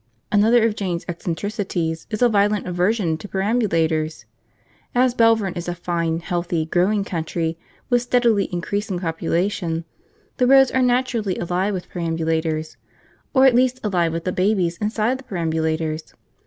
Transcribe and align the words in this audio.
Another 0.31 0.65
of 0.65 0.75
Jane's 0.75 1.05
eccentricities 1.07 2.07
is 2.09 2.23
a 2.23 2.27
violent 2.27 2.65
aversion 2.67 3.19
to 3.19 3.27
perambulators. 3.27 4.25
As 4.95 5.13
Belvern 5.13 5.53
is 5.55 5.67
a 5.67 5.75
fine, 5.75 6.21
healthy, 6.21 6.65
growing 6.65 7.03
country, 7.03 7.55
with 7.91 8.01
steadily 8.01 8.49
increasing 8.51 8.97
population, 9.01 9.85
the 10.37 10.47
roads 10.47 10.71
are 10.71 10.81
naturally 10.81 11.37
alive 11.37 11.75
with 11.75 11.87
perambulators; 11.89 12.77
or 13.35 13.45
at 13.45 13.53
least 13.53 13.79
alive 13.83 14.11
with 14.11 14.23
the 14.23 14.31
babies 14.31 14.77
inside 14.81 15.19
the 15.19 15.23
perambulators. 15.23 16.15